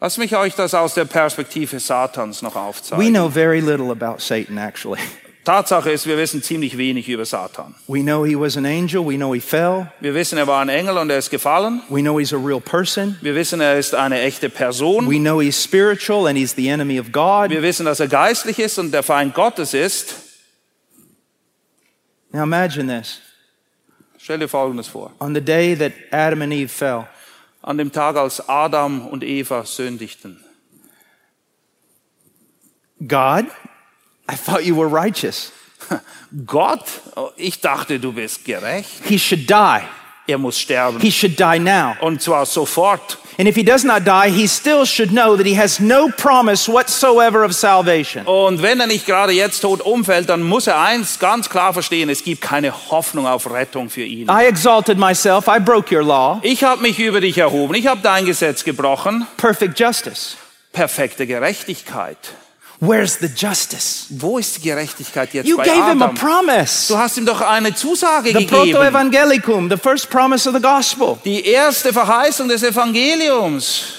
[0.00, 3.12] Lass mich euch das aus der Perspektive Satans noch We aufzeigen.
[3.12, 5.00] know very little about Satan, actually.
[5.44, 7.74] Tatsache ist, wir wissen ziemlich wenig über Satan.
[7.88, 9.02] We know he was an angel.
[9.02, 9.90] We know he fell.
[9.98, 11.80] Wir wissen, er war ein Engel und er ist gefallen.
[11.88, 13.16] We know he's a real person.
[13.22, 15.08] Wir wissen, er ist eine echte Person.
[15.08, 17.50] We know he's spiritual and he's the enemy of God.
[17.50, 20.16] Wir wissen, dass er geistlich ist und der Feind Gottes ist.
[22.30, 23.20] Now imagine this.
[24.28, 25.10] Stell dir Folgendes vor.
[25.20, 27.08] On the day that Adam and Eve fell,
[27.62, 30.44] An dem Tag, als Adam und Eva sündigten.
[33.00, 33.46] God,
[34.30, 35.50] I thought you were righteous.
[36.46, 36.84] Gott,
[37.36, 39.02] ich dachte, du bist gerecht.
[39.06, 39.80] He should die.
[40.26, 41.00] Er muss sterben.
[41.00, 41.96] He should die now.
[42.02, 43.16] Und zwar sofort.
[43.38, 46.68] And if he does not die, he still should know that he has no promise
[46.68, 48.26] whatsoever of salvation.
[48.26, 52.08] Und wenn er nicht gerade jetzt tot umfällt, dann muss er eins ganz klar verstehen,
[52.10, 54.28] es gibt keine Hoffnung auf Rettung für ihn.
[54.28, 55.46] I exalted myself.
[55.46, 56.40] I broke your law.
[56.42, 59.24] Ich habe mich über dich erhoben, ich habe dein Gesetz gebrochen.
[59.36, 60.36] Perfect justice.
[60.72, 62.18] Perfekte Gerechtigkeit.
[62.80, 64.06] Where's the justice?
[64.10, 66.14] Wo ist die Gerechtigkeit jetzt You bei gave him a Adam?
[66.14, 66.86] promise.
[66.92, 68.72] Du hast ihm doch eine Zusage The gegeben.
[68.72, 71.18] proto-evangelicum, the first promise of the gospel.
[71.24, 73.94] Die erste Verheißung des Evangeliums.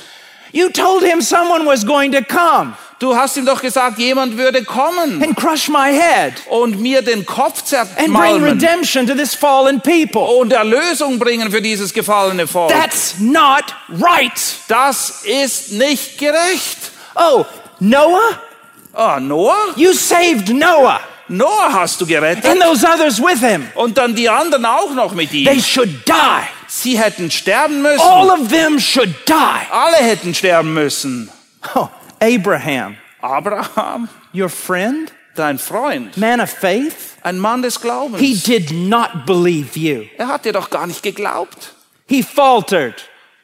[0.53, 4.63] You told him someone was going to come Du hast ihm doch gesagt, jemand würde
[4.65, 9.33] kommen and crush my head und mir den Kopf and bring zermalmen redemption to this
[9.35, 10.21] fallen people.
[10.21, 12.69] und Erlösung bringen für dieses gefallene Volk.
[12.71, 13.63] That's not
[14.01, 14.31] right.
[14.67, 16.77] Das ist nicht gerecht.
[17.15, 17.45] Oh,
[17.79, 18.37] Noah?
[18.93, 19.73] Ah, Noah?
[19.75, 20.99] You saved Noah
[21.31, 22.43] Noah hast du gerettet.
[22.45, 23.67] and those others with him.
[23.75, 25.61] Und dann die anderen auch noch mit They ihm.
[25.61, 26.43] should die.
[26.67, 28.01] Sie hätten sterben müssen.
[28.01, 29.33] All of them should die.
[29.71, 31.29] Alle hätten sterben müssen.
[31.75, 31.87] Oh,
[32.19, 38.19] Abraham, Abraham, your friend, dein Freund, man of faith, ein Mann des Glaubens.
[38.19, 40.05] he did not believe you.
[40.17, 41.73] er hat dir doch gar nicht geglaubt.
[42.07, 42.95] He faltered.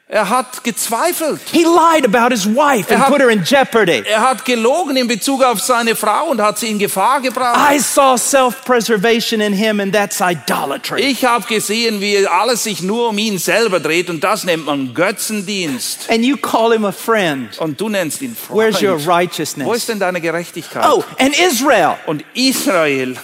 [0.08, 1.40] Er hat gezweifelt.
[1.50, 4.04] He lied about his wife and Er hat- put her in jeopardy.
[4.08, 7.74] Er hat gelogen in Bezug auf seine Frau und hat sie in Gefahr gebracht.
[7.74, 11.00] I saw self preservation in him, and that's idolatry.
[11.00, 14.94] Ich habe gesehen, wie alles sich nur um ihn selber dreht und das nennt man
[14.94, 16.08] Götzendienst.
[16.08, 17.58] And you call him a friend.
[17.58, 18.60] Und du nennst ihn Freund.
[18.60, 19.86] Where's your Wo ist righteousness?
[19.86, 20.84] denn deine Gerechtigkeit?
[20.88, 23.16] Oh, and Israel, Und Israel,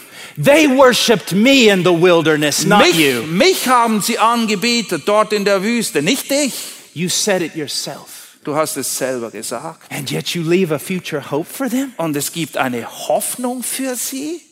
[0.42, 3.22] they worshiped me in the wilderness, not mich, you.
[3.22, 6.52] mich haben sie angebetet dort in der Wüste, nicht dich.
[6.94, 8.38] You said it yourself.
[8.44, 9.90] Du hast es selber gesagt.
[9.90, 11.92] And yet you leave a future hope for them?
[11.96, 14.42] Und es gibt eine Hoffnung für sie.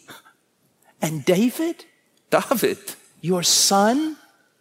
[1.01, 1.87] And David,
[2.31, 2.79] David,
[3.23, 4.17] your son,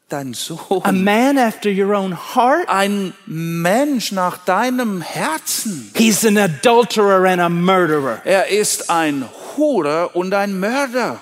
[0.10, 5.92] dein a Sohn, man after your own heart, ein Mensch nach deinem Herzen.
[5.96, 8.22] he's an adulterer and a murderer.
[8.26, 11.20] Er ist ein Hurer und ein Mörder.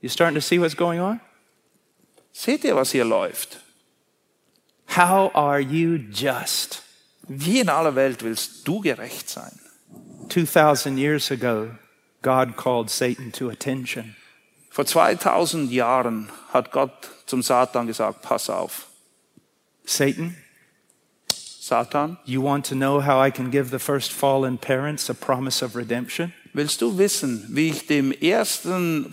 [0.00, 1.20] You starting to see what's going on?
[2.32, 3.60] Seht ihr, was hier läuft?
[4.96, 6.82] How are you just?
[7.28, 9.52] Wie in aller Welt willst du gerecht sein?
[10.30, 11.70] 2,000 years ago,
[12.22, 14.16] God called Satan to attention.
[14.70, 18.86] Vor 2000 Jahren hat Gott zum Satan gesagt, pass auf.
[19.84, 20.36] Satan,
[21.28, 25.64] Satan, you want to know how I can give the first fallen parents a promise
[25.64, 26.32] of redemption?
[26.52, 29.12] willst du wissen, wie ich dem ersten,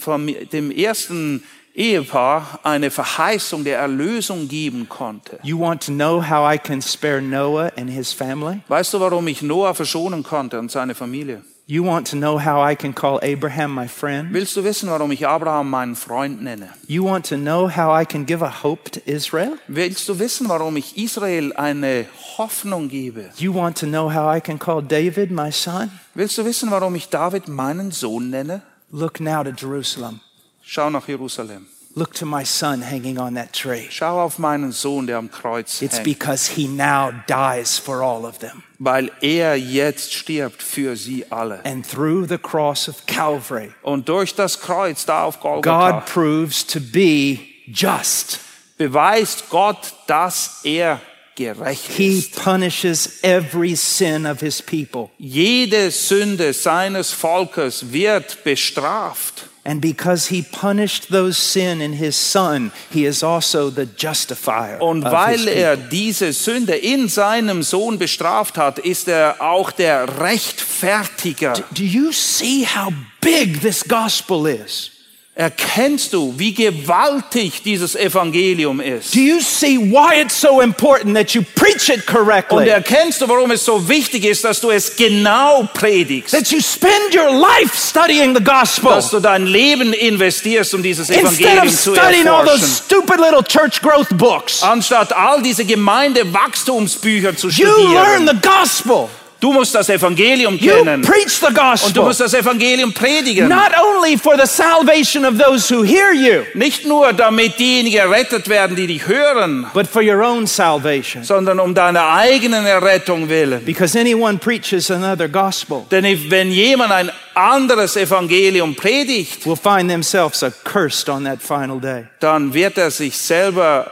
[0.52, 1.44] dem ersten
[1.74, 5.40] Ehepaar eine Verheißung der Erlösung geben konnte?
[5.44, 8.62] You want to know how I can spare Noah and his family?
[8.68, 11.44] Weißt du, warum ich Noah verschonen konnte und seine Familie?
[11.70, 14.32] You want to know how I can call Abraham my friend?
[14.32, 16.70] Willst du wissen, warum ich Abraham meinen Freund nenne?
[16.88, 19.58] You want to know how I can give a hope to Israel?
[19.68, 22.06] Willst du wissen, warum ich Israel eine
[22.38, 23.32] Hoffnung gebe?
[23.36, 25.92] You want to know how I can call David my son?
[26.16, 28.62] Willst du wissen, warum ich David meinen Sohn nenne?
[28.90, 30.22] Look now to Jerusalem.
[30.62, 31.68] Schau nach Jerusalem.
[31.98, 33.88] Look to my son hanging on that tree.
[33.90, 36.04] Schau auf meinen Sohn, der am Kreuz It's hängt.
[36.04, 38.62] because he now dies for all of them.
[38.78, 41.60] Weil er jetzt stirbt für sie alle.
[41.66, 46.68] And through the cross of Calvary, Und durch das Kreuz da auf Golgatha God proves
[46.68, 48.42] to be just.
[48.78, 51.02] beweist Gott, dass er
[51.36, 52.36] gerecht He ist.
[52.36, 55.10] punishes every sin of his people.
[55.18, 59.47] Jede Sünde seines Volkes wird bestraft.
[59.68, 65.04] And because he punished those sin in his son, he is also the justifier Und
[65.04, 71.52] weil er diese Sünde in seinem Sohn bestraft hat, ist er auch der Rechtfertiger.
[71.72, 74.97] Do you see how big this gospel is?
[75.40, 79.14] Erkennst du, wie gewaltig dieses Evangelium ist?
[79.14, 82.68] Do you see why it's so important that you preach it Und correctly?
[82.68, 86.32] erkennst du, warum es so wichtig ist, dass du es genau predigst?
[86.34, 91.08] That you spend your life studying the gospel Dass du dein Leben investierst, um dieses
[91.12, 92.84] instead Evangelium of zu studying all those erforschen.
[92.88, 94.64] stupid little church growth books.
[94.64, 98.28] Anstatt all diese Gemeindewachstumsbücher zu You learn studieren.
[98.28, 99.10] the gospel.
[99.40, 101.02] Du musst das Evangelium You kennen.
[101.04, 102.04] preach the Und du gospel.
[102.04, 103.48] musst das Evangelium predigen.
[103.48, 108.50] Not only for the salvation of those who hear you, Nicht nur, damit diejenigen errettet
[108.50, 111.24] werden, die dich hören, but for your own salvation.
[111.24, 113.64] sondern um deiner eigenen Errettung willen.
[113.64, 119.90] Because anyone preaches another gospel Denn if- wenn jemand ein anderes Evangelium predigt, will find
[119.90, 122.06] themselves accursed on that final day.
[122.20, 123.92] dann wird er sich selber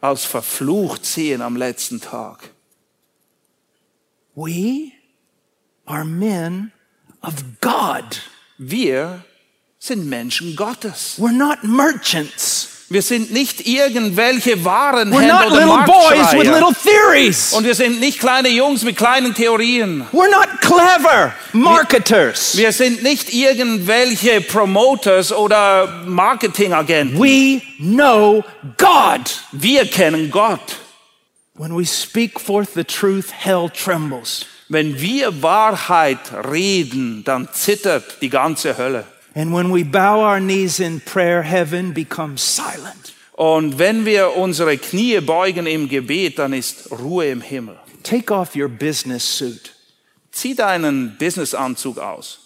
[0.00, 2.38] als verflucht sehen am letzten Tag.
[4.36, 4.92] We
[5.86, 6.72] are men
[7.22, 8.20] of God.
[8.58, 9.24] Wir
[9.78, 11.16] sind Menschen Gottes.
[11.18, 12.68] We're not merchants.
[12.90, 16.54] Wir sind nicht irgendwelche We're Warenhändler not oder little boys with Marktschreier.
[16.54, 17.52] little theories.
[17.52, 20.06] Und wir sind nicht kleine Jungs mit kleinen Theorien.
[20.12, 22.56] We're not clever marketers.
[22.56, 27.18] Wir sind nicht irgendwelche Promoters oder Marketingagenten.
[27.18, 28.44] We know
[28.76, 29.22] God.
[29.52, 30.76] Wir kennen Gott.
[31.56, 34.44] When we speak forth the truth, hell trembles.
[34.68, 39.04] Wenn wir Wahrheit reden, dann zittert die ganze Hölle.
[39.36, 43.12] And when we bow our knees in prayer, heaven becomes silent.
[43.36, 47.76] Und wenn wir unsere Knie beugen im Gebet, dann ist Ruhe im Himmel.
[48.02, 49.72] Take off your business suit
[50.30, 52.38] Zieh deinen Businessanzug aus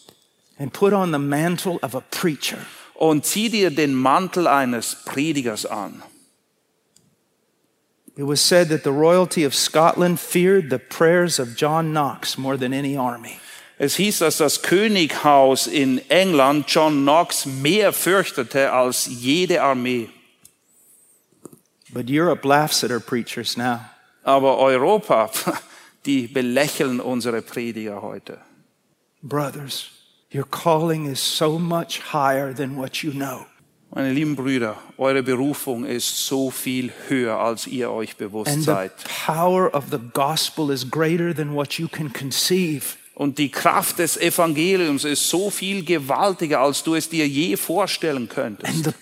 [0.58, 2.58] and put on the mantle of a preacher.
[2.94, 6.02] und zieh dir den Mantel eines Predigers an.
[8.18, 12.56] It was said that the royalty of Scotland feared the prayers of John Knox more
[12.56, 13.38] than any army.
[13.78, 20.10] Es hieß, dass das Könighaus in England John Knox mehr fürchtete als jede Armee.
[21.92, 23.82] But Europe laughs at our preachers now.
[24.24, 25.30] Aber Europa,
[26.04, 28.40] die belächeln unsere Prediger heute.
[29.22, 29.90] Brothers,
[30.32, 33.46] your calling is so much higher than what you know.
[33.90, 38.64] Meine lieben Brüder, eure Berufung ist so viel höher, als ihr euch bewusst And the
[38.64, 38.92] seid.
[43.14, 48.28] Und die Kraft des Evangeliums ist so viel gewaltiger, als du es dir je vorstellen
[48.28, 48.92] könntest.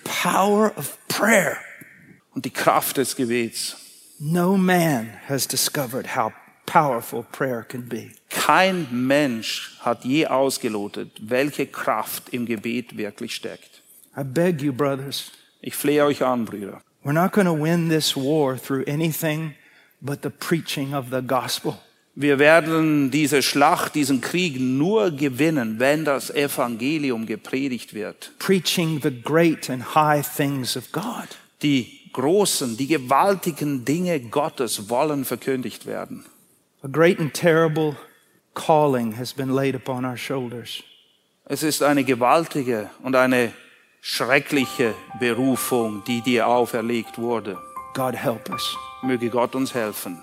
[2.32, 3.76] Und die Kraft des Gebets.
[4.18, 6.32] No man has discovered how
[6.64, 8.12] powerful prayer can be.
[8.30, 13.76] Kein Mensch hat je ausgelotet, welche Kraft im Gebet wirklich steckt.
[14.17, 16.81] I beg you, brothers, Ich flehe euch an, Brüder.
[17.05, 19.55] we're not going to win this war through anything
[20.01, 21.79] but the preaching of the gospel.
[22.19, 28.33] Wir werden diese Schlacht, diesen Krieg nur gewinnen, wenn das Evangelium gepredigt wird.
[28.39, 31.29] Preaching the great and high things of God.
[31.62, 36.25] Die großen, die gewaltigen Dinge Gottes wollen verkündigt werden.
[36.83, 37.97] A great and terrible
[38.55, 40.83] calling has been laid upon our shoulders.
[41.45, 43.53] Es ist eine gewaltige und eine
[44.09, 47.59] schreckliche Berufung, die dir auferlegt wurde.
[47.92, 48.76] God help us.
[49.02, 50.22] Möge Gott uns helfen.